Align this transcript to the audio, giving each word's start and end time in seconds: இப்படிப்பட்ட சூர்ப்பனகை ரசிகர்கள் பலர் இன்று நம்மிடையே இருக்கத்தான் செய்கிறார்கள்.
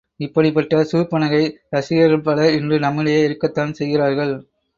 இப்படிப்பட்ட 0.19 0.79
சூர்ப்பனகை 0.83 1.41
ரசிகர்கள் 1.69 2.23
பலர் 2.23 2.53
இன்று 2.53 2.79
நம்மிடையே 2.79 3.21
இருக்கத்தான் 3.23 3.73
செய்கிறார்கள். 3.73 4.33